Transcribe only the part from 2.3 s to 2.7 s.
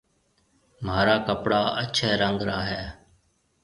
را